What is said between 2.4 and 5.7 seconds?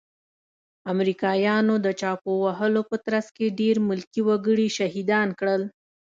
وهلو په ترڅ کې ډير ملکي وګړي شهيدان کړل.